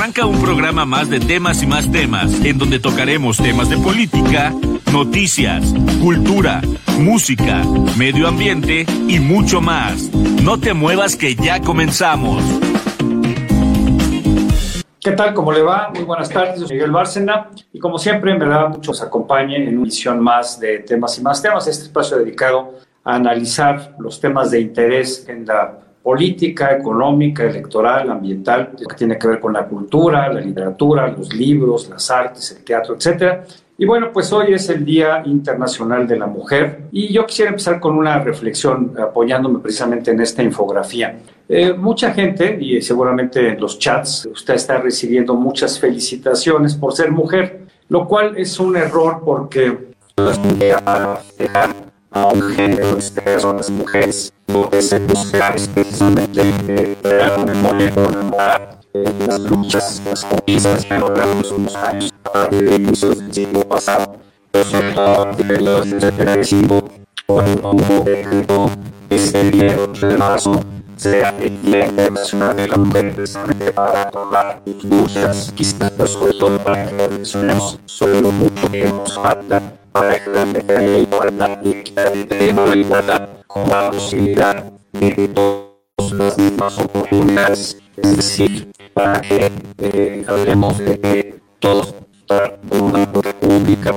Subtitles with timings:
[0.00, 4.50] Arranca un programa más de temas y más temas, en donde tocaremos temas de política,
[4.90, 6.62] noticias, cultura,
[6.98, 7.62] música,
[7.98, 10.10] medio ambiente y mucho más.
[10.42, 12.42] No te muevas que ya comenzamos.
[14.98, 15.34] ¿Qué tal?
[15.34, 15.90] ¿Cómo le va?
[15.94, 19.76] Muy buenas tardes, soy Miguel Bárcena y como siempre me da mucho que acompañe en
[19.76, 22.72] una edición más de temas y más temas, este espacio dedicado
[23.04, 29.28] a analizar los temas de interés en la política, económica, electoral, ambiental, que tiene que
[29.28, 33.44] ver con la cultura, la literatura, los libros, las artes, el teatro, etcétera.
[33.78, 37.78] Y bueno, pues hoy es el Día Internacional de la Mujer y yo quisiera empezar
[37.78, 41.16] con una reflexión apoyándome precisamente en esta infografía.
[41.48, 47.12] Eh, mucha gente, y seguramente en los chats, usted está recibiendo muchas felicitaciones por ser
[47.12, 49.78] mujer, lo cual es un error porque
[54.52, 58.80] no es buscar precisamente la memoria conmemorar
[59.26, 64.16] las luchas, las conquistas que logramos unos años a inicios del siglo pasado.
[64.52, 66.84] Todo de los agradecido
[67.26, 68.70] por un momento
[69.08, 70.60] este día de marzo
[70.96, 76.86] sea el Día Internacional de la Mujer precisamente para recordar luchas, conquistas, sobre todo para
[76.86, 81.82] que reflexionemos sobre lo mucho que nos falta para la igualdad y
[82.24, 87.78] de la igualdad con la posibilidad de todas las mismas oportunidades.
[87.96, 91.94] Es decir, para que eh, hablemos de que todos
[92.70, 93.92] una república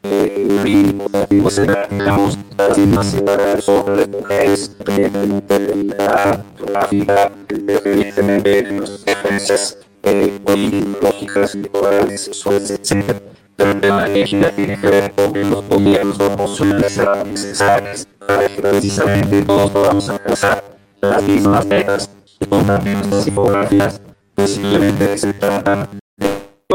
[0.00, 3.16] jurídico será digamos las mismas
[3.64, 9.78] sobre las mujeres independientemente de la geográfica independientemente de las diferencias
[10.44, 18.06] políticas, morales, sexuales, etc donde la que ver con que los gobiernos proporcionen serán necesarias
[18.24, 20.64] para que precisamente todos podamos alcanzar
[21.00, 22.10] las mismas metas
[22.48, 24.00] con las mismas infografías
[24.34, 25.88] posiblemente se trata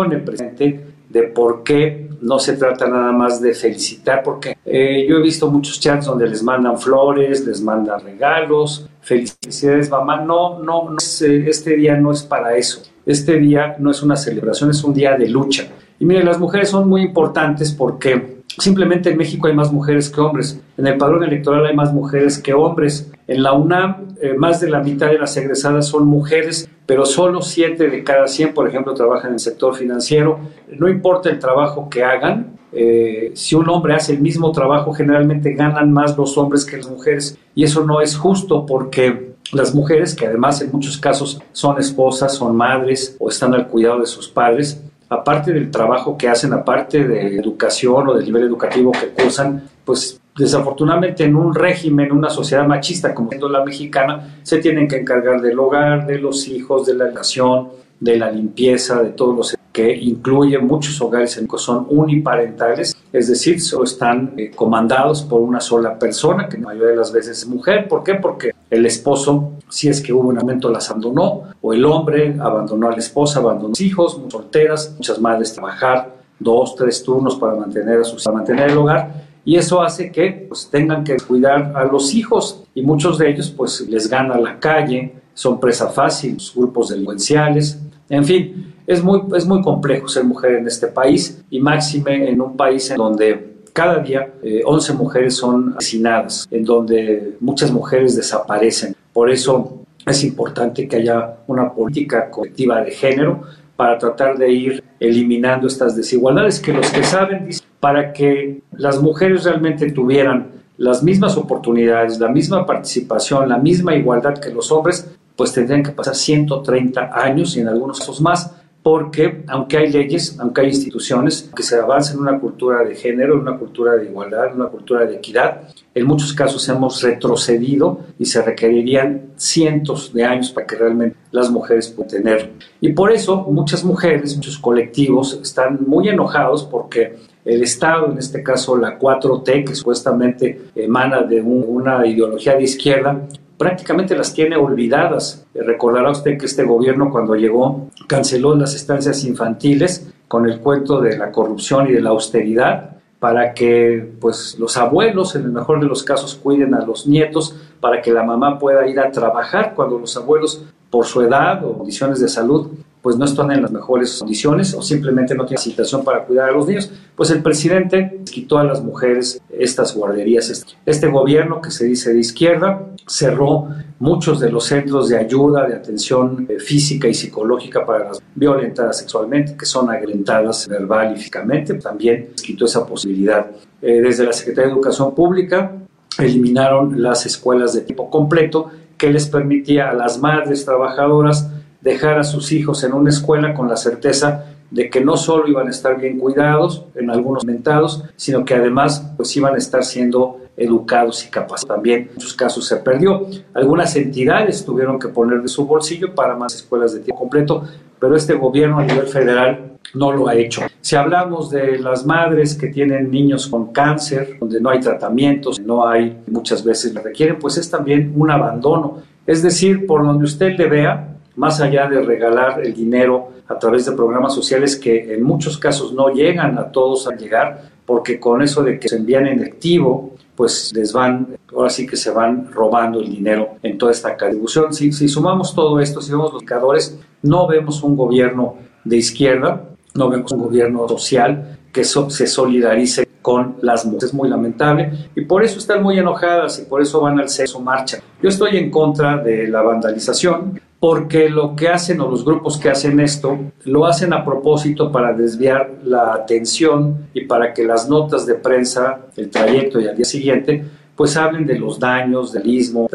[0.10, 5.18] de presente de por qué no se trata nada más de felicitar, porque eh, yo
[5.18, 10.90] he visto muchos chats donde les mandan flores, les mandan regalos, felicidades mamá, no, no,
[10.90, 14.94] no este día no es para eso, este día no es una celebración, es un
[14.94, 15.68] día de lucha,
[16.00, 20.22] y mire, las mujeres son muy importantes porque simplemente en México hay más mujeres que
[20.22, 20.60] hombres.
[20.78, 23.12] En el padrón electoral hay más mujeres que hombres.
[23.28, 27.42] En la UNAM, eh, más de la mitad de las egresadas son mujeres, pero solo
[27.42, 30.40] 7 de cada 100, por ejemplo, trabajan en el sector financiero.
[30.78, 35.54] No importa el trabajo que hagan, eh, si un hombre hace el mismo trabajo, generalmente
[35.54, 37.38] ganan más los hombres que las mujeres.
[37.56, 42.36] Y eso no es justo porque las mujeres, que además en muchos casos son esposas,
[42.36, 44.82] son madres o están al cuidado de sus padres,
[45.14, 50.20] aparte del trabajo que hacen, aparte de educación o del nivel educativo que cursan, pues
[50.38, 55.42] desafortunadamente en un régimen, una sociedad machista como siendo la mexicana, se tienen que encargar
[55.42, 57.70] del hogar, de los hijos, de la educación,
[58.00, 63.28] de la limpieza, de todos los que incluye muchos hogares en que son uniparentales, es
[63.28, 67.40] decir, solo están eh, comandados por una sola persona, que la mayoría de las veces
[67.40, 67.88] es mujer.
[67.88, 68.16] ¿Por qué?
[68.16, 72.88] Porque el esposo, si es que hubo un momento, las abandonó, o el hombre abandonó
[72.88, 77.56] a la esposa, abandonó a los hijos, solteras, muchas madres trabajar dos, tres turnos para
[77.56, 79.24] mantener, a sus, para mantener el hogar.
[79.46, 83.50] Y eso hace que pues, tengan que cuidar a los hijos y muchos de ellos
[83.50, 87.80] pues les gana la calle, son presa fácil, los grupos delincuenciales,
[88.10, 92.42] en fin, es muy, es muy complejo ser mujer en este país y máxime en
[92.42, 94.32] un país en donde cada día
[94.66, 98.96] 11 eh, mujeres son asesinadas, en donde muchas mujeres desaparecen.
[99.12, 103.42] Por eso es importante que haya una política colectiva de género
[103.76, 109.44] para tratar de ir eliminando estas desigualdades que los que saben para que las mujeres
[109.44, 115.52] realmente tuvieran las mismas oportunidades, la misma participación, la misma igualdad que los hombres, pues
[115.52, 120.62] tendrían que pasar 130 años y en algunos casos más, porque aunque hay leyes, aunque
[120.62, 124.48] hay instituciones que se avancen en una cultura de género, en una cultura de igualdad,
[124.48, 130.26] en una cultura de equidad, en muchos casos hemos retrocedido y se requerirían cientos de
[130.26, 132.52] años para que realmente las mujeres puedan tener.
[132.82, 137.16] Y por eso muchas mujeres, muchos colectivos están muy enojados porque
[137.46, 143.28] el Estado, en este caso la 4T, que supuestamente emana de una ideología de izquierda,
[143.64, 145.46] prácticamente las tiene olvidadas.
[145.54, 151.18] Recordará usted que este gobierno cuando llegó canceló las estancias infantiles con el cuento de
[151.18, 155.86] la corrupción y de la austeridad para que pues los abuelos en el mejor de
[155.86, 159.98] los casos cuiden a los nietos para que la mamá pueda ir a trabajar cuando
[159.98, 162.68] los abuelos por su edad o condiciones de salud
[163.04, 166.54] pues no están en las mejores condiciones o simplemente no tienen situación para cuidar a
[166.54, 170.66] los niños, pues el presidente quitó a las mujeres estas guarderías.
[170.86, 173.70] Este gobierno que se dice de izquierda cerró
[174.00, 178.98] muchos de los centros de ayuda, de atención eh, física y psicológica para las violentadas
[178.98, 181.74] sexualmente, que son agrentadas verbal y físicamente.
[181.76, 183.48] También quitó esa posibilidad.
[183.82, 185.72] Eh, desde la Secretaría de Educación Pública
[186.20, 191.50] eliminaron las escuelas de tiempo completo que les permitía a las madres trabajadoras
[191.82, 195.68] dejar a sus hijos en una escuela con la certeza de que no solo iban
[195.68, 200.40] a estar bien cuidados, en algunos mentados, sino que además pues iban a estar siendo
[200.58, 201.78] educados y capacitados.
[201.78, 203.28] También en muchos casos se perdió.
[203.54, 207.64] Algunas entidades tuvieron que poner de su bolsillo para más escuelas de tiempo completo,
[208.00, 210.64] pero este gobierno a nivel federal no lo ha hecho.
[210.82, 215.88] Si hablamos de las madres que tienen niños con cáncer, donde no hay tratamientos, no
[215.88, 219.04] hay muchas veces lo requieren, pues es también un abandono.
[219.28, 223.86] Es decir, por donde usted le vea, más allá de regalar el dinero a través
[223.86, 228.42] de programas sociales que en muchos casos no llegan a todos a llegar, porque con
[228.42, 232.52] eso de que se envían en activo, pues les van, ahora sí que se van
[232.52, 234.74] robando el dinero en toda esta contribución.
[234.74, 239.64] Si, si sumamos todo esto, si vemos los indicadores, no vemos un gobierno de izquierda,
[239.96, 244.04] no vemos un gobierno social que se solidarice con las mujeres.
[244.06, 247.60] Es muy lamentable y por eso están muy enojadas y por eso van al sexo
[247.60, 248.00] marcha.
[248.22, 252.70] Yo estoy en contra de la vandalización porque lo que hacen o los grupos que
[252.70, 258.26] hacen esto lo hacen a propósito para desviar la atención y para que las notas
[258.26, 262.90] de prensa, el trayecto y al día siguiente, pues hablen de los daños, del istmo,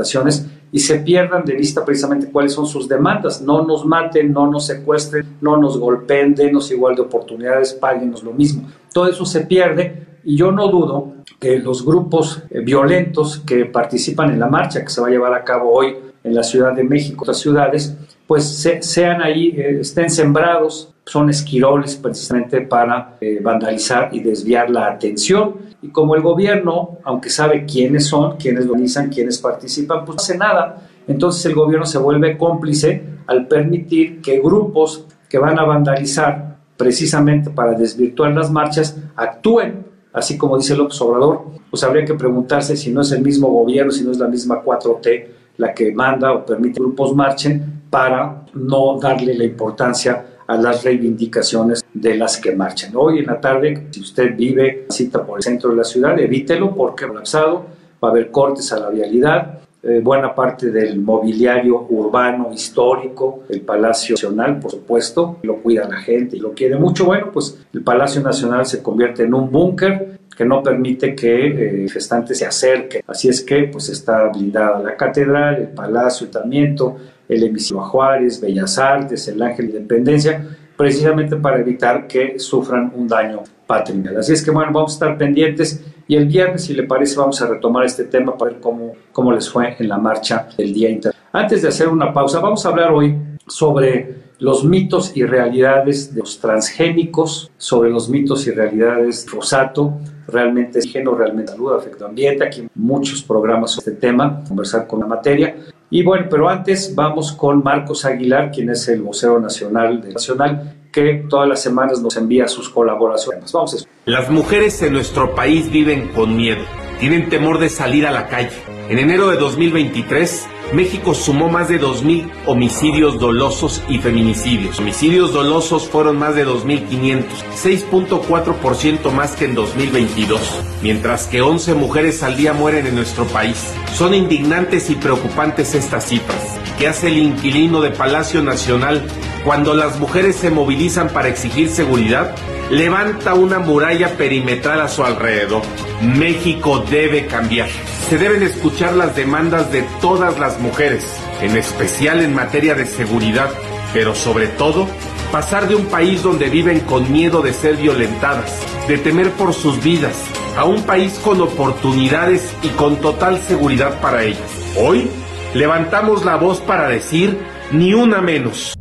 [0.70, 3.40] y se pierdan de vista precisamente cuáles son sus demandas.
[3.40, 8.34] No nos maten, no nos secuestren, no nos golpeen, denos igual de oportunidades, páguenos lo
[8.34, 8.69] mismo.
[8.93, 14.31] Todo eso se pierde y yo no dudo que los grupos eh, violentos que participan
[14.31, 16.85] en la marcha que se va a llevar a cabo hoy en la Ciudad de
[16.85, 18.44] México, otras ciudades, pues
[18.81, 25.55] sean ahí, eh, estén sembrados, son esquiroles precisamente para eh, vandalizar y desviar la atención.
[25.81, 30.37] Y como el gobierno, aunque sabe quiénes son, quiénes organizan, quiénes participan, pues no hace
[30.37, 30.82] nada.
[31.06, 37.50] Entonces el gobierno se vuelve cómplice al permitir que grupos que van a vandalizar precisamente
[37.50, 42.93] para desvirtuar las marchas actúen, así como dice López Obrador, pues habría que preguntarse si
[42.93, 45.26] no es el mismo gobierno, si no es la misma 4T
[45.58, 51.84] la que manda o permite grupos marchen para no darle la importancia a las reivindicaciones
[51.93, 52.93] de las que marchan.
[52.94, 56.75] Hoy en la tarde, si usted vive cita por el centro de la ciudad, evítelo
[56.75, 57.66] porque colapsado,
[58.02, 63.60] va a haber cortes a la vialidad, eh, buena parte del mobiliario urbano histórico, el
[63.60, 67.05] Palacio Nacional, por supuesto, lo cuida la gente y lo quiere mucho.
[67.05, 71.73] Bueno, pues el Palacio Nacional se convierte en un búnker que no permite que eh,
[71.73, 73.02] manifestantes se acerquen.
[73.08, 76.96] Así es que pues está blindada la catedral, el Palacio Ayuntamiento,
[77.29, 80.46] el hemiciclo Juárez, Bellas Artes, el Ángel de Independencia,
[80.76, 84.19] precisamente para evitar que sufran un daño patrimonial.
[84.19, 87.43] Así es que bueno, vamos a estar pendientes y el viernes, si le parece, vamos
[87.43, 90.88] a retomar este tema para ver cómo, cómo les fue en la marcha del Día
[90.88, 91.31] Internacional.
[91.32, 93.12] Antes de hacer una pausa, vamos a hablar hoy
[93.44, 99.99] sobre los mitos y realidades de los transgénicos, sobre los mitos y realidades de Rosato,
[100.29, 105.06] realmente género, realmente salud, afecto ambiente, aquí muchos programas sobre este tema, conversar con la
[105.06, 105.56] materia.
[105.90, 110.75] Y bueno, pero antes vamos con Marcos Aguilar, quien es el vocero nacional de Nacional,
[110.93, 113.50] que todas las semanas nos envía sus colaboraciones.
[113.52, 113.87] Vamos a eso.
[114.05, 116.62] Las mujeres en nuestro país viven con miedo,
[116.98, 118.56] tienen temor de salir a la calle.
[118.88, 124.78] En enero de 2023, México sumó más de 2.000 homicidios dolosos y feminicidios.
[124.78, 127.24] Homicidios dolosos fueron más de 2.500,
[127.55, 130.40] 6.4% más que en 2022,
[130.82, 133.72] mientras que 11 mujeres al día mueren en nuestro país.
[133.94, 136.58] Son indignantes y preocupantes estas cifras.
[136.79, 139.06] ¿Qué hace el inquilino de Palacio Nacional
[139.44, 142.35] cuando las mujeres se movilizan para exigir seguridad?
[142.70, 145.63] Levanta una muralla perimetral a su alrededor.
[146.01, 147.69] México debe cambiar
[148.08, 151.05] se deben escuchar las demandas de todas las mujeres,
[151.43, 153.51] en especial en materia de seguridad,
[153.93, 154.89] pero sobre todo,
[155.31, 158.51] pasar de un país donde viven con miedo de ser violentadas,
[158.89, 160.17] de temer por sus vidas,
[160.56, 164.41] a un país con oportunidades y con total seguridad para ellas.
[164.75, 165.11] Hoy,
[165.55, 167.38] levantamos la voz para decir,
[167.72, 168.74] ni una menos.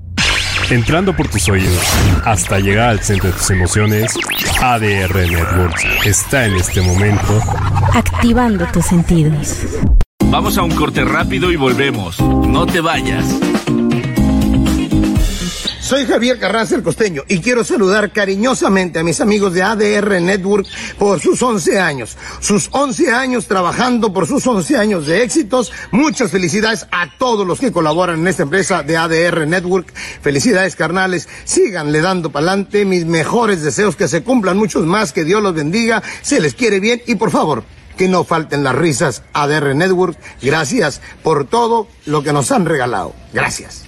[0.69, 1.81] Entrando por tus oídos
[2.25, 4.13] hasta llegar al centro de tus emociones,
[4.61, 7.41] ADR Networks está en este momento
[7.93, 9.65] activando tus sentidos.
[10.25, 12.19] Vamos a un corte rápido y volvemos.
[12.19, 13.25] No te vayas.
[15.87, 20.67] Soy Javier Carranza el Costeño y quiero saludar cariñosamente a mis amigos de ADR Network
[20.99, 22.17] por sus 11 años.
[22.41, 25.71] Sus 11 años trabajando por sus 11 años de éxitos.
[25.91, 29.93] Muchas felicidades a todos los que colaboran en esta empresa de ADR Network.
[30.21, 31.29] Felicidades carnales.
[31.45, 32.83] Síganle dando pa'lante.
[32.83, 35.13] Mis mejores deseos que se cumplan muchos más.
[35.13, 36.03] Que Dios los bendiga.
[36.21, 37.63] Se les quiere bien y por favor,
[37.95, 40.19] que no falten las risas ADR Network.
[40.41, 43.13] Gracias por todo lo que nos han regalado.
[43.31, 43.86] Gracias.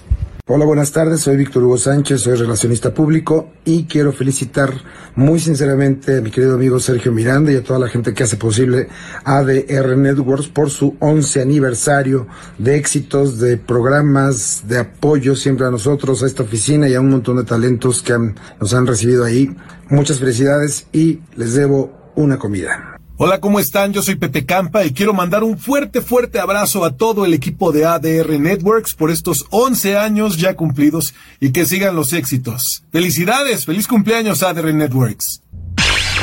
[0.52, 1.20] Hola, buenas tardes.
[1.20, 4.72] Soy Víctor Hugo Sánchez, soy relacionista público y quiero felicitar
[5.14, 8.36] muy sinceramente a mi querido amigo Sergio Miranda y a toda la gente que hace
[8.36, 8.88] posible
[9.22, 12.26] ADR Networks por su 11 aniversario
[12.58, 17.10] de éxitos, de programas, de apoyo siempre a nosotros, a esta oficina y a un
[17.10, 18.18] montón de talentos que
[18.60, 19.54] nos han recibido ahí.
[19.88, 22.89] Muchas felicidades y les debo una comida.
[23.22, 23.92] Hola, ¿cómo están?
[23.92, 27.70] Yo soy Pepe Campa y quiero mandar un fuerte, fuerte abrazo a todo el equipo
[27.70, 32.82] de ADR Networks por estos 11 años ya cumplidos y que sigan los éxitos.
[32.90, 35.42] Felicidades, feliz cumpleaños ADR Networks.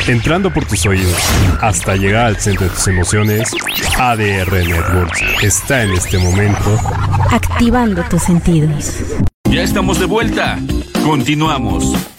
[0.08, 1.14] Entrando por tus oídos
[1.62, 3.52] hasta llegar al centro de tus emociones,
[4.00, 6.80] ADR Networks está en este momento
[7.30, 8.96] activando tus sentidos.
[9.52, 10.58] Ya estamos de vuelta.
[11.06, 12.17] Continuamos.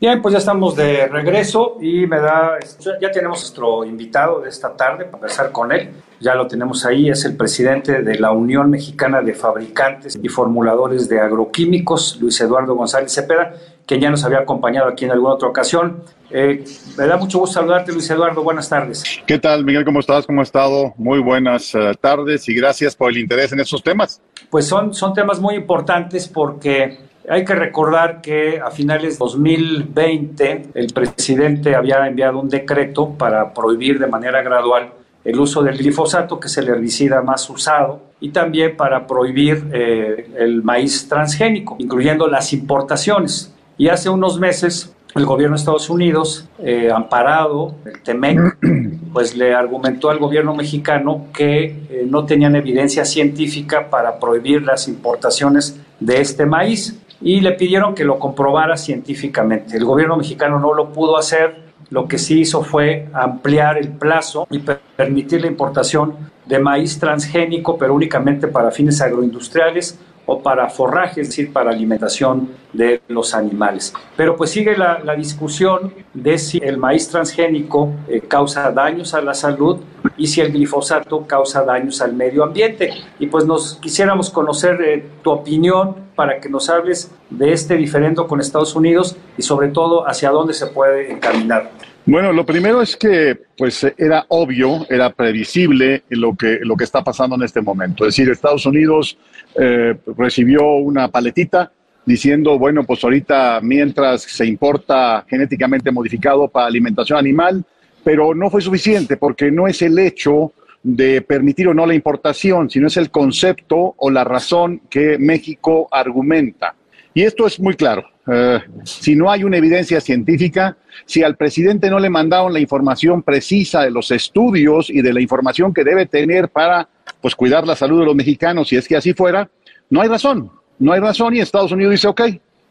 [0.00, 2.58] Bien, pues ya estamos de regreso y me da,
[3.02, 5.90] ya tenemos nuestro invitado de esta tarde para conversar con él.
[6.20, 11.06] Ya lo tenemos ahí, es el presidente de la Unión Mexicana de Fabricantes y Formuladores
[11.06, 13.52] de Agroquímicos, Luis Eduardo González Cepeda,
[13.84, 16.02] quien ya nos había acompañado aquí en alguna otra ocasión.
[16.30, 16.64] Eh,
[16.96, 18.42] me da mucho gusto saludarte, Luis Eduardo.
[18.42, 19.04] Buenas tardes.
[19.26, 19.84] ¿Qué tal, Miguel?
[19.84, 20.26] ¿Cómo estás?
[20.26, 20.94] ¿Cómo has estado?
[20.96, 24.22] Muy buenas uh, tardes y gracias por el interés en estos temas.
[24.48, 30.62] Pues son, son temas muy importantes porque hay que recordar que a finales de 2020
[30.74, 36.40] el presidente había enviado un decreto para prohibir de manera gradual el uso del glifosato,
[36.40, 42.26] que es el herbicida más usado, y también para prohibir eh, el maíz transgénico, incluyendo
[42.26, 43.54] las importaciones.
[43.78, 48.58] Y hace unos meses el gobierno de Estados Unidos, eh, amparado, el TEMEC,
[49.12, 54.88] pues le argumentó al gobierno mexicano que eh, no tenían evidencia científica para prohibir las
[54.88, 59.76] importaciones de este maíz y le pidieron que lo comprobara científicamente.
[59.76, 64.46] El gobierno mexicano no lo pudo hacer, lo que sí hizo fue ampliar el plazo
[64.50, 71.22] y permitir la importación de maíz transgénico, pero únicamente para fines agroindustriales o para forraje,
[71.22, 73.92] es decir, para alimentación de los animales.
[74.16, 79.34] Pero pues sigue la, discusión de si el maíz transgénico eh, causa daños a la
[79.34, 79.80] salud
[80.16, 82.92] y si el glifosato causa daños al medio ambiente.
[83.18, 88.26] Y pues nos quisiéramos conocer eh, tu opinión para que nos hables de este diferendo
[88.26, 91.70] con Estados Unidos y sobre todo hacia dónde se puede encaminar.
[92.04, 97.02] Bueno, lo primero es que pues era obvio, era previsible lo que, lo que está
[97.02, 98.04] pasando en este momento.
[98.04, 99.16] Es decir, Estados Unidos
[99.58, 101.72] eh, recibió una paletita
[102.04, 107.64] diciendo, bueno, pues ahorita mientras se importa genéticamente modificado para alimentación animal,
[108.04, 112.70] pero no fue suficiente porque no es el hecho de permitir o no la importación,
[112.70, 116.74] sino es el concepto o la razón que México argumenta.
[117.12, 118.04] Y esto es muy claro.
[118.26, 123.22] Eh, si no hay una evidencia científica, si al presidente no le mandaron la información
[123.22, 126.88] precisa de los estudios y de la información que debe tener para
[127.20, 129.50] pues, cuidar la salud de los mexicanos, si es que así fuera,
[129.88, 130.50] no hay razón.
[130.78, 132.22] No hay razón y Estados Unidos dice, ok,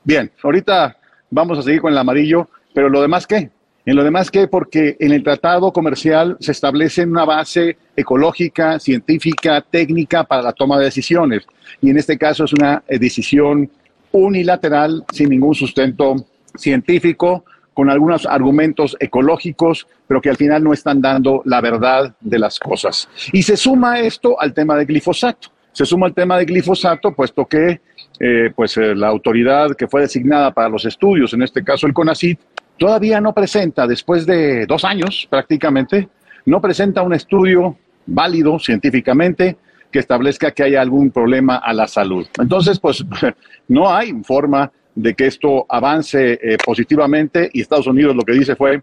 [0.03, 0.97] bien, ahorita
[1.29, 3.51] vamos a seguir con el amarillo, pero lo demás qué?
[3.89, 4.47] En lo demás qué?
[4.47, 10.77] Porque en el tratado comercial se establece una base ecológica, científica, técnica para la toma
[10.77, 11.47] de decisiones.
[11.81, 13.67] Y en este caso es una eh, decisión
[14.11, 16.17] unilateral, sin ningún sustento
[16.55, 22.37] científico, con algunos argumentos ecológicos, pero que al final no están dando la verdad de
[22.37, 23.09] las cosas.
[23.33, 25.49] Y se suma esto al tema de glifosato.
[25.71, 27.81] Se suma el tema de glifosato, puesto que
[28.19, 31.93] eh, pues, eh, la autoridad que fue designada para los estudios, en este caso el
[31.93, 32.39] CONACYT,
[32.79, 36.09] todavía no presenta, después de dos años prácticamente,
[36.45, 39.57] no presenta un estudio válido científicamente
[39.91, 42.25] que establezca que haya algún problema a la salud.
[42.39, 43.03] Entonces, pues
[43.67, 48.55] no hay forma de que esto avance eh, positivamente y Estados Unidos lo que dice
[48.55, 48.81] fue,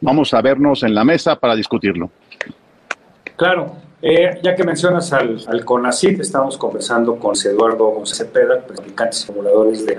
[0.00, 2.10] vamos a vernos en la mesa para discutirlo.
[3.36, 5.64] Claro, eh, ya que mencionas al, al
[6.20, 9.96] estamos conversando con Eduardo González Cepeda, fabricantes y de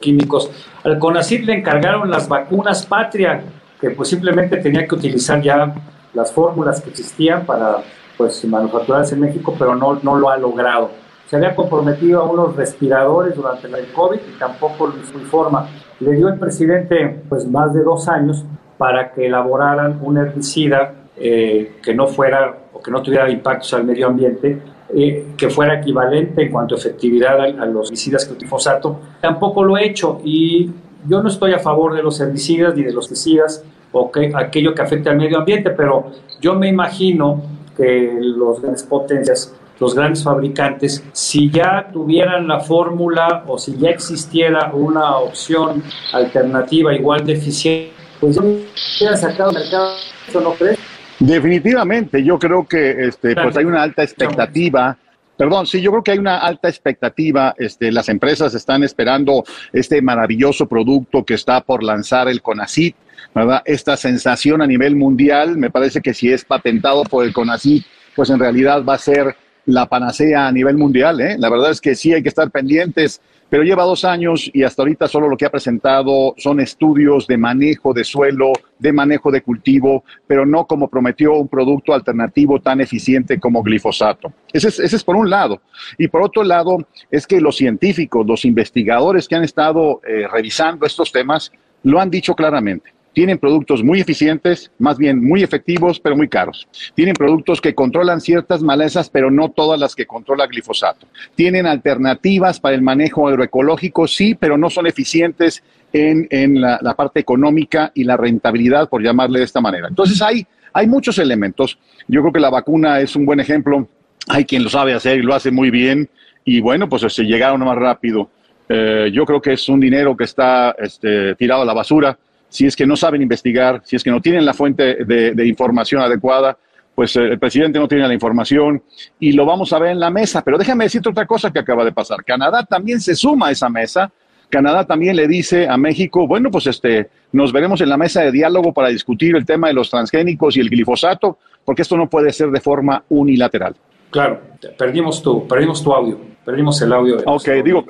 [0.00, 0.50] agroquímicos.
[0.82, 3.42] Al CONACID le encargaron las vacunas Patria,
[3.80, 5.74] que pues simplemente tenía que utilizar ya
[6.14, 7.78] las fórmulas que existían para
[8.16, 10.90] pues manufacturadas en México, pero no, no lo ha logrado.
[11.26, 15.68] Se había comprometido a unos respiradores durante el COVID y tampoco lo informa.
[16.00, 18.44] Le dio el presidente pues más de dos años
[18.76, 23.84] para que elaboraran un herbicida eh, que no fuera o que no tuviera impactos al
[23.84, 24.60] medio ambiente,
[24.94, 28.80] eh, que fuera equivalente en cuanto a efectividad a, los herbicidas que utiliza
[29.20, 30.70] Tampoco lo he hecho y
[31.08, 34.74] yo no estoy a favor de los herbicidas ni de los herbicidas o que, aquello
[34.74, 37.42] que afecte al medio ambiente, pero yo me imagino
[37.76, 43.90] que los grandes potencias, los grandes fabricantes, si ya tuvieran la fórmula o si ya
[43.90, 45.82] existiera una opción
[46.12, 49.94] alternativa igual de eficiente pues ya hubiera sacado mercado,
[50.28, 50.78] ¿eso no crees?
[51.20, 54.96] Definitivamente, yo creo que este, pues hay una alta expectativa.
[55.36, 57.54] Perdón, sí, yo creo que hay una alta expectativa.
[57.58, 62.96] Este, las empresas están esperando este maravilloso producto que está por lanzar el CONACIT,
[63.34, 63.62] ¿verdad?
[63.66, 67.84] Esta sensación a nivel mundial, me parece que si es patentado por el CONACIT,
[68.16, 69.36] pues en realidad va a ser
[69.72, 71.20] la panacea a nivel mundial.
[71.20, 71.36] ¿eh?
[71.38, 74.82] La verdad es que sí hay que estar pendientes pero lleva dos años y hasta
[74.82, 79.42] ahorita solo lo que ha presentado son estudios de manejo de suelo, de manejo de
[79.42, 84.32] cultivo, pero no como prometió un producto alternativo tan eficiente como glifosato.
[84.52, 85.60] Ese es, ese es por un lado.
[85.98, 86.78] Y por otro lado,
[87.10, 91.50] es que los científicos, los investigadores que han estado eh, revisando estos temas,
[91.82, 92.92] lo han dicho claramente.
[93.12, 96.68] Tienen productos muy eficientes, más bien muy efectivos, pero muy caros.
[96.94, 101.08] Tienen productos que controlan ciertas malezas, pero no todas las que controla glifosato.
[101.34, 105.62] Tienen alternativas para el manejo agroecológico, sí, pero no son eficientes
[105.92, 109.88] en, la, parte económica y la rentabilidad, por llamarle de esta manera.
[109.88, 111.78] Entonces hay, hay muchos elementos.
[112.06, 113.88] Yo creo que la vacuna es un buen ejemplo.
[114.28, 116.08] Hay quien lo sabe hacer y lo hace muy bien.
[116.44, 118.30] Y bueno, pues se este, llegaron más rápido.
[118.68, 122.16] Eh, yo creo que es un dinero que está este, tirado a la basura
[122.50, 126.02] si es que no saben investigar, si es que no tienen la fuente de, información
[126.02, 126.58] adecuada,
[126.94, 128.82] pues eh, el presidente no tiene la información
[129.18, 130.42] y lo vamos a ver en la mesa.
[130.44, 132.24] Pero déjame decirte otra cosa que acaba de pasar.
[132.24, 134.12] Canadá también se suma a esa mesa.
[134.50, 138.32] Canadá también le dice a México, bueno, pues este, nos veremos en la mesa de
[138.32, 142.32] diálogo para discutir el tema de los transgénicos y el glifosato, porque esto no puede
[142.32, 143.76] ser de forma unilateral.
[144.10, 144.40] Claro,
[144.76, 147.18] perdimos tu, perdimos tu audio, perdimos el audio.
[147.18, 147.84] De ok, digo,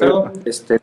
[0.44, 0.78] este,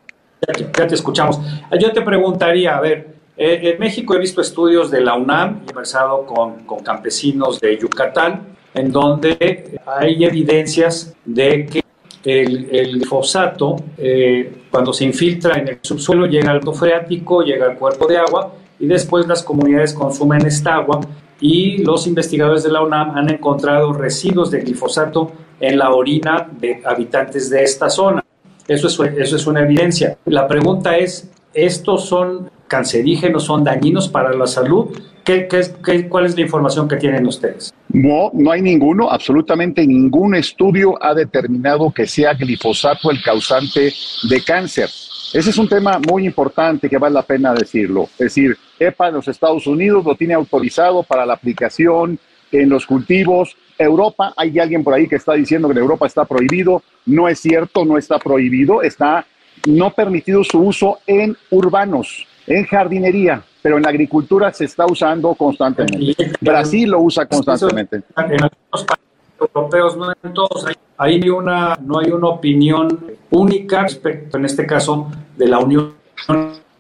[0.76, 1.40] ya te escuchamos.
[1.80, 6.26] Yo te preguntaría, a ver, eh, en México he visto estudios de la UNAM, conversado
[6.26, 11.84] con, con campesinos de Yucatán, en donde hay evidencias de que
[12.24, 17.78] el, el glifosato, eh, cuando se infiltra en el subsuelo, llega al freático, llega al
[17.78, 21.00] cuerpo de agua y después las comunidades consumen esta agua
[21.40, 26.82] y los investigadores de la UNAM han encontrado residuos de glifosato en la orina de
[26.86, 28.24] habitantes de esta zona.
[28.68, 30.18] Eso es, eso es una evidencia.
[30.26, 34.88] La pregunta es, ¿estos son cancerígenos, son dañinos para la salud.
[35.24, 37.74] ¿Qué, qué, cuál es la información que tienen ustedes?
[37.90, 43.94] No, no hay ninguno, absolutamente ningún estudio ha determinado que sea glifosato el causante
[44.30, 44.90] de cáncer.
[45.34, 48.04] Ese es un tema muy importante que vale la pena decirlo.
[48.14, 52.18] Es decir, EPA en los Estados Unidos lo tiene autorizado para la aplicación
[52.50, 53.58] en los cultivos.
[53.78, 56.82] Europa, hay alguien por ahí que está diciendo que en Europa está prohibido.
[57.06, 59.26] No es cierto, no está prohibido, está
[59.66, 65.36] no permitido su uso en urbanos en jardinería, pero en la agricultura se está usando
[65.36, 66.32] constantemente.
[66.40, 67.98] Brasil lo usa constantemente.
[68.16, 69.06] En algunos países
[69.40, 70.66] europeos, no en todos,
[70.98, 75.94] hay una, no hay una opinión única respecto, en este caso, de la Unión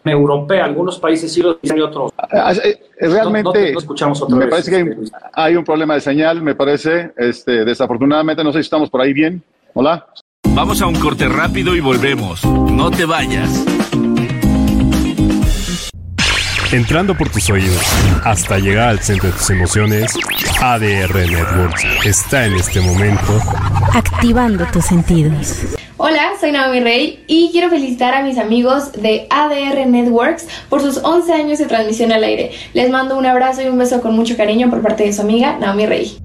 [0.05, 0.63] Europea.
[0.63, 2.13] Algunos países sí lo dicen y otros.
[2.17, 6.01] Ah, ah, eh, realmente, escuchamos otra me parece que hay, este, hay, un problema de
[6.01, 7.11] señal, me parece.
[7.17, 9.43] Este, desafortunadamente, no sé si estamos por ahí bien.
[9.73, 10.07] Hola.
[10.55, 12.43] Vamos a un corte rápido y volvemos.
[12.45, 13.76] No te vayas
[16.71, 17.81] entrando por tus oídos
[18.23, 20.13] hasta llegar al centro de tus emociones,
[20.61, 23.41] ADR Networks está en este momento
[23.93, 25.59] activando tus sentidos.
[25.97, 30.97] Hola, soy Naomi Rey y quiero felicitar a mis amigos de ADR Networks por sus
[30.97, 32.51] 11 años de transmisión al aire.
[32.73, 35.57] Les mando un abrazo y un beso con mucho cariño por parte de su amiga
[35.57, 36.17] Naomi Rey.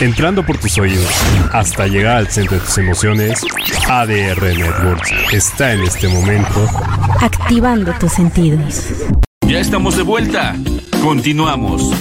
[0.00, 1.08] Entrando por tus oídos
[1.52, 3.40] hasta llegar al centro de tus emociones,
[3.88, 6.68] ADR Networks está en este momento
[7.20, 8.86] activando tus sentidos.
[9.52, 10.56] Ya estamos de vuelta.
[11.02, 11.92] Continuamos.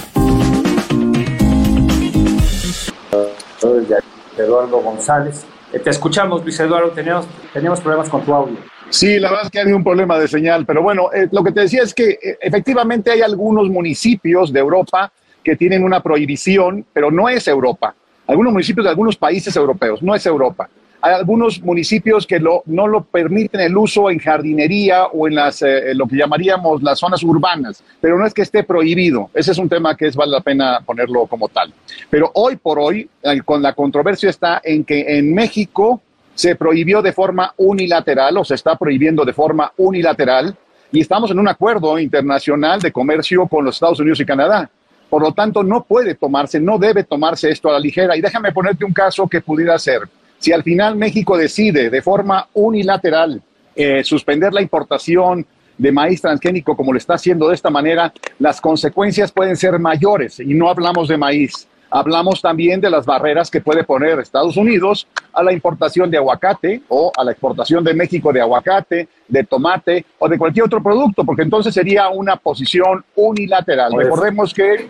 [4.38, 5.46] Eduardo González.
[5.74, 6.92] Eh, te escuchamos, Luis Eduardo.
[6.92, 8.56] Teníamos, teníamos problemas con tu audio.
[8.90, 11.52] Sí, la verdad es que hay un problema de señal, pero bueno, eh, lo que
[11.52, 15.12] te decía es que eh, efectivamente hay algunos municipios de Europa
[15.44, 17.94] que tienen una prohibición, pero no es Europa.
[18.28, 20.70] Algunos municipios de algunos países europeos, no es Europa.
[21.02, 25.62] Hay algunos municipios que lo, no lo permiten el uso en jardinería o en las,
[25.62, 29.30] eh, lo que llamaríamos las zonas urbanas, pero no es que esté prohibido.
[29.34, 31.74] Ese es un tema que es, vale la pena ponerlo como tal.
[32.10, 36.02] Pero hoy por hoy, eh, con la controversia está en que en México
[36.36, 40.56] se prohibió de forma unilateral o se está prohibiendo de forma unilateral
[40.92, 44.70] y estamos en un acuerdo internacional de comercio con los Estados Unidos y Canadá.
[45.10, 48.16] Por lo tanto, no puede tomarse, no debe tomarse esto a la ligera.
[48.16, 50.02] Y déjame ponerte un caso que pudiera ser.
[50.42, 53.40] Si al final México decide de forma unilateral
[53.76, 55.46] eh, suspender la importación
[55.78, 60.40] de maíz transgénico como lo está haciendo de esta manera, las consecuencias pueden ser mayores
[60.40, 61.68] y no hablamos de maíz.
[61.92, 66.82] Hablamos también de las barreras que puede poner Estados Unidos a la importación de aguacate
[66.88, 71.24] o a la exportación de México de aguacate, de tomate o de cualquier otro producto,
[71.24, 73.92] porque entonces sería una posición unilateral.
[73.96, 74.90] Recordemos que...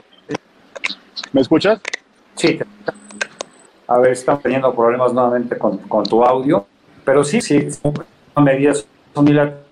[1.34, 1.82] ¿Me escuchas?
[2.36, 2.58] Sí.
[3.92, 6.66] A ver, estamos teniendo problemas nuevamente con, con tu audio,
[7.04, 9.66] pero sí, sí, son medidas unilaterales,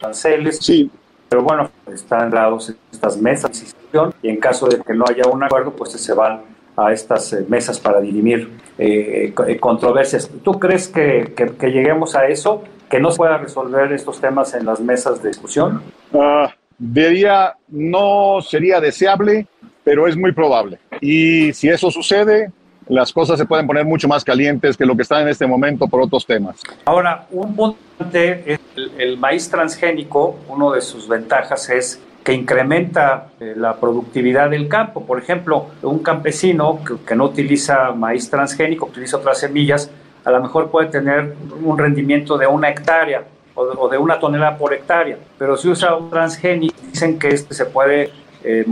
[0.00, 0.56] aranceles.
[0.58, 0.90] Sí.
[1.28, 5.26] Pero bueno, están dados estas mesas de decisión y en caso de que no haya
[5.30, 6.40] un acuerdo, pues se van
[6.78, 10.30] a estas eh, mesas para dirimir eh, eh, controversias.
[10.42, 12.64] ¿Tú crees que, que, lleguemos a eso?
[12.88, 15.82] ¿Que no se pueda resolver estos temas en las mesas de discusión?
[16.12, 16.46] Uh,
[16.78, 19.46] diría, no sería deseable,
[19.84, 20.78] pero es muy probable.
[21.02, 22.50] Y si eso sucede,
[22.88, 25.86] las cosas se pueden poner mucho más calientes que lo que están en este momento
[25.88, 26.60] por otros temas.
[26.84, 27.78] Ahora, un punto
[28.12, 28.58] es
[28.96, 35.04] el, maíz transgénico, uno de sus ventajas es que incrementa eh, la productividad del campo.
[35.04, 39.90] Por ejemplo, un campesino que, no utiliza maíz transgénico, utiliza otras semillas,
[40.24, 43.24] a lo mejor puede tener un rendimiento de una hectárea
[43.54, 47.64] o de, una tonelada por hectárea, pero si usa un transgénico, dicen que este se
[47.64, 48.10] puede
[48.44, 48.64] eh,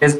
[0.00, 0.16] es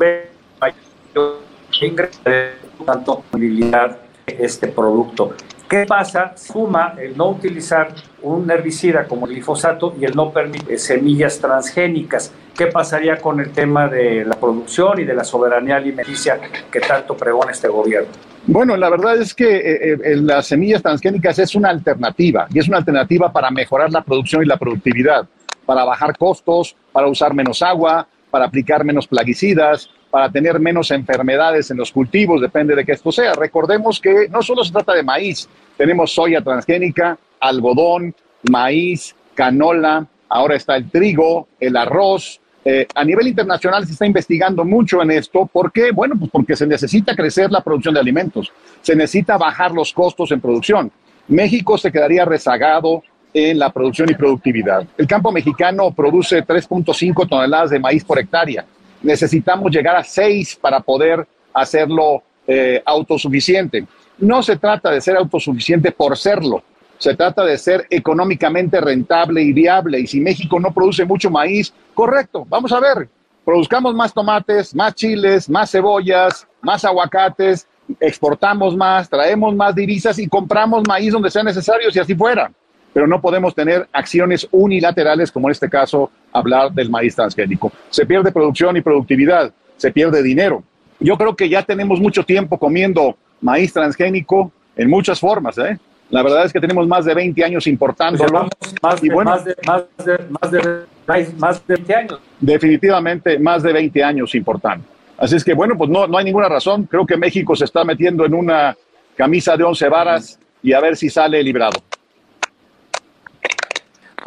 [2.84, 5.34] tanto movilidad este producto.
[5.68, 6.32] ¿Qué pasa?
[6.34, 12.32] Suma el no utilizar un herbicida como el glifosato y el no permitir semillas transgénicas.
[12.56, 16.40] ¿Qué pasaría con el tema de la producción y de la soberanía alimenticia
[16.72, 18.08] que tanto pregona este gobierno?
[18.46, 22.66] Bueno, la verdad es que eh, eh, las semillas transgénicas es una alternativa y es
[22.66, 25.28] una alternativa para mejorar la producción y la productividad,
[25.66, 31.70] para bajar costos, para usar menos agua, para aplicar menos plaguicidas, para tener menos enfermedades
[31.70, 33.34] en los cultivos, depende de que esto sea.
[33.34, 38.14] Recordemos que no solo se trata de maíz, tenemos soya transgénica, algodón,
[38.50, 42.40] maíz, canola, ahora está el trigo, el arroz.
[42.64, 45.46] Eh, a nivel internacional se está investigando mucho en esto.
[45.46, 45.90] ¿Por qué?
[45.90, 50.32] Bueno, pues porque se necesita crecer la producción de alimentos, se necesita bajar los costos
[50.32, 50.90] en producción.
[51.28, 53.02] México se quedaría rezagado
[53.34, 54.86] en la producción y productividad.
[54.96, 58.64] El campo mexicano produce 3.5 toneladas de maíz por hectárea
[59.02, 63.86] necesitamos llegar a seis para poder hacerlo eh, autosuficiente.
[64.18, 66.62] No se trata de ser autosuficiente por serlo,
[66.98, 70.00] se trata de ser económicamente rentable y viable.
[70.00, 73.08] Y si México no produce mucho maíz, correcto, vamos a ver,
[73.44, 77.66] produzcamos más tomates, más chiles, más cebollas, más aguacates,
[78.00, 82.50] exportamos más, traemos más divisas y compramos maíz donde sea necesario, si así fuera
[82.98, 87.70] pero no podemos tener acciones unilaterales, como en este caso hablar del maíz transgénico.
[87.90, 90.64] Se pierde producción y productividad, se pierde dinero.
[90.98, 95.56] Yo creo que ya tenemos mucho tiempo comiendo maíz transgénico en muchas formas.
[95.58, 95.78] ¿eh?
[96.10, 98.48] La verdad es que tenemos más de 20 años importándolo.
[98.82, 102.20] más, de, más, de, más, de, más, de 20 años.
[102.40, 104.82] Definitivamente más de 20 años importando.
[105.16, 106.88] Así es que, bueno, pues no, no hay ninguna razón.
[106.90, 108.76] Creo que México se está metiendo en una
[109.14, 111.78] camisa de 11 varas y a ver si sale librado.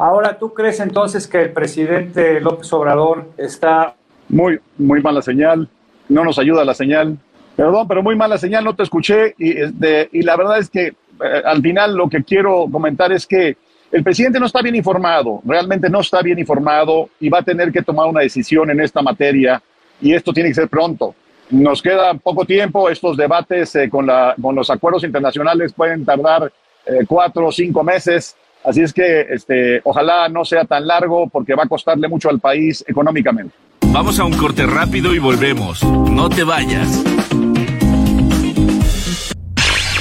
[0.02, 3.94] Ahora, ¿tú crees entonces que el presidente López Obrador está...
[4.28, 5.68] Muy, muy mala señal,
[6.08, 7.16] no nos ayuda la señal.
[7.54, 10.86] Perdón, pero muy mala señal, no te escuché y, este, y la verdad es que
[10.88, 13.56] eh, al final lo que quiero comentar es que
[13.92, 17.70] el presidente no está bien informado, realmente no está bien informado y va a tener
[17.70, 19.62] que tomar una decisión en esta materia
[20.00, 21.14] y esto tiene que ser pronto.
[21.48, 26.52] Nos queda poco tiempo, estos debates eh, con, la, con los acuerdos internacionales pueden tardar
[26.86, 31.54] eh, cuatro o cinco meses Así es que este, ojalá no sea tan largo porque
[31.54, 33.54] va a costarle mucho al país económicamente.
[33.88, 35.82] Vamos a un corte rápido y volvemos.
[35.84, 37.02] No te vayas.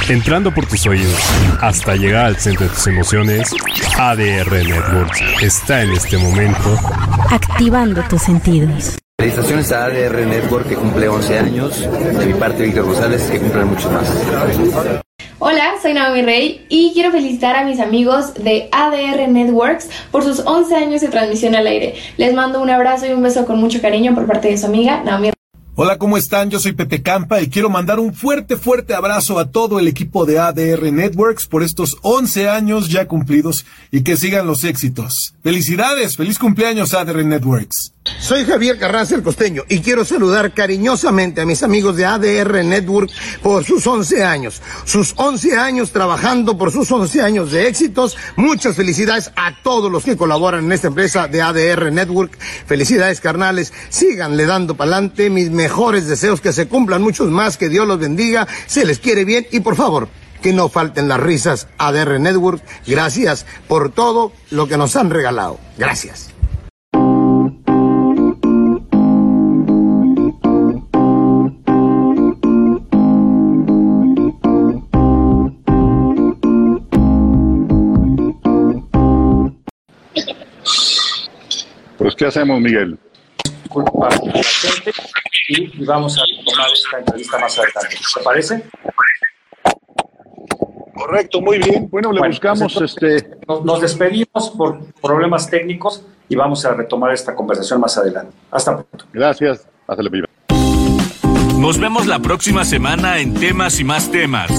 [0.07, 1.19] Entrando por tus oídos
[1.61, 3.49] hasta llegar al centro de tus emociones,
[3.97, 6.77] ADR Networks está en este momento
[7.29, 8.97] activando tus sentidos.
[9.17, 13.65] Felicitaciones a ADR Network que cumple 11 años, de mi parte Víctor González que cumple
[13.65, 15.01] muchos más.
[15.43, 20.41] Hola, soy Naomi Rey y quiero felicitar a mis amigos de ADR Networks por sus
[20.45, 21.95] 11 años de transmisión al aire.
[22.17, 25.01] Les mando un abrazo y un beso con mucho cariño por parte de su amiga
[25.03, 25.31] Naomi
[25.73, 26.51] Hola, ¿cómo están?
[26.51, 30.27] Yo soy Pepe Campa y quiero mandar un fuerte, fuerte abrazo a todo el equipo
[30.27, 35.33] de ADR Networks por estos 11 años ya cumplidos y que sigan los éxitos.
[35.41, 37.93] Felicidades, feliz cumpleaños ADR Networks.
[38.03, 43.11] Soy Javier Carranza el Costeño y quiero saludar cariñosamente a mis amigos de ADR Network
[43.43, 44.61] por sus 11 años.
[44.85, 48.17] Sus 11 años trabajando por sus 11 años de éxitos.
[48.37, 52.35] Muchas felicidades a todos los que colaboran en esta empresa de ADR Network.
[52.65, 53.71] Felicidades carnales.
[53.89, 55.29] Síganle dando pa'lante.
[55.29, 57.57] Mis mejores deseos que se cumplan muchos más.
[57.57, 58.47] Que Dios los bendiga.
[58.65, 60.09] Se les quiere bien y por favor
[60.41, 62.63] que no falten las risas ADR Network.
[62.87, 65.59] Gracias por todo lo que nos han regalado.
[65.77, 66.30] Gracias.
[82.21, 82.99] ¿Qué hacemos, Miguel?
[83.63, 84.91] Disculpa a la gente
[85.49, 87.97] y, vamos a tomar esta entrevista más adelante.
[88.13, 88.63] ¿Te parece?
[90.93, 91.89] Correcto, muy bien.
[91.89, 93.37] Bueno, le Bueno, buscamos pues este.
[93.47, 98.37] Nos, nos despedimos por problemas técnicos y vamos a retomar esta conversación más adelante.
[98.51, 99.05] Hasta pronto.
[99.11, 99.67] Gracias.
[99.87, 100.27] Hasta luego.
[101.57, 104.51] Nos vemos la próxima semana en Temas y más temas,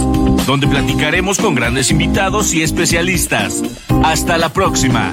[0.46, 3.62] donde platicaremos con grandes invitados y especialistas.
[4.02, 5.12] Hasta la próxima.